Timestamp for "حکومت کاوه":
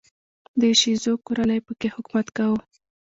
1.95-2.59